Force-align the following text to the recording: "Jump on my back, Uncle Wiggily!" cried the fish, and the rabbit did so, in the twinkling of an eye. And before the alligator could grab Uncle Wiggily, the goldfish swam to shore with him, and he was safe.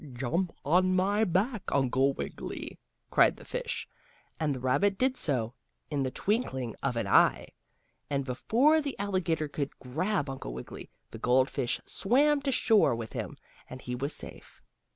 "Jump 0.13 0.51
on 0.65 0.95
my 0.95 1.23
back, 1.23 1.61
Uncle 1.71 2.11
Wiggily!" 2.13 2.79
cried 3.11 3.37
the 3.37 3.45
fish, 3.45 3.87
and 4.39 4.55
the 4.55 4.59
rabbit 4.59 4.97
did 4.97 5.15
so, 5.15 5.53
in 5.91 6.01
the 6.01 6.09
twinkling 6.09 6.75
of 6.81 6.97
an 6.97 7.05
eye. 7.05 7.49
And 8.09 8.25
before 8.25 8.81
the 8.81 8.97
alligator 8.97 9.47
could 9.47 9.77
grab 9.77 10.27
Uncle 10.27 10.55
Wiggily, 10.55 10.89
the 11.11 11.19
goldfish 11.19 11.79
swam 11.85 12.41
to 12.41 12.51
shore 12.51 12.95
with 12.95 13.13
him, 13.13 13.37
and 13.69 13.79
he 13.79 13.93
was 13.93 14.15
safe. 14.15 14.63